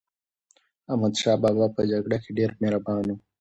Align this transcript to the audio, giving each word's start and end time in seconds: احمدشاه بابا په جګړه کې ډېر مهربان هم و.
احمدشاه 0.91 1.37
بابا 1.43 1.65
په 1.75 1.81
جګړه 1.91 2.17
کې 2.23 2.29
ډېر 2.37 2.49
مهربان 2.61 2.97
هم 3.09 3.17
و. 3.19 3.21